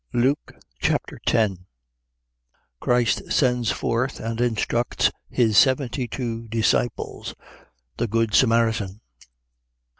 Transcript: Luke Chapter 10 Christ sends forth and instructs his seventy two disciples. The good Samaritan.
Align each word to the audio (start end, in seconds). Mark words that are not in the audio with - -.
Luke 0.13 0.53
Chapter 0.79 1.21
10 1.27 1.67
Christ 2.79 3.31
sends 3.31 3.69
forth 3.69 4.19
and 4.19 4.41
instructs 4.41 5.11
his 5.29 5.59
seventy 5.59 6.07
two 6.07 6.47
disciples. 6.47 7.35
The 7.97 8.07
good 8.07 8.33
Samaritan. 8.33 9.01